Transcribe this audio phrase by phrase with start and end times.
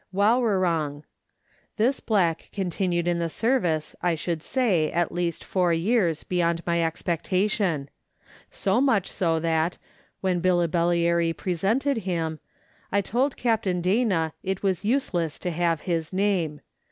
[0.11, 1.03] Waworong.
[1.77, 6.83] This black continued in the service, I should say, at least four years beyond my
[6.83, 7.87] expectation;
[8.49, 9.77] so much so that,
[10.19, 12.39] when Billibellary presented him,
[12.91, 16.61] I told Captain Dana it was useless to* have his name.